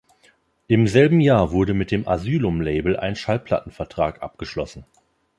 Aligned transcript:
Im 0.65 0.87
selben 0.87 1.19
Jahr 1.21 1.51
wurde 1.51 1.75
mit 1.75 1.91
dem 1.91 2.07
Asylum-Label 2.07 2.97
ein 2.97 3.15
Schallplattenvertrag 3.15 4.23
abgeschlossen. 4.23 4.83